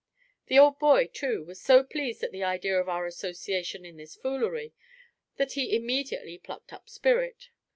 The 0.47 0.57
old 0.57 0.79
boy, 0.79 1.11
too, 1.13 1.43
was 1.43 1.61
so 1.61 1.83
pleased 1.83 2.23
at 2.23 2.31
the 2.31 2.43
idea 2.43 2.75
of 2.79 2.89
our 2.89 3.05
association 3.05 3.85
in 3.85 3.97
this 3.97 4.15
foolery 4.15 4.73
that 5.35 5.51
he 5.51 5.75
immediately 5.75 6.39
plucked 6.39 6.73
up 6.73 6.89
spirit. 6.89 7.49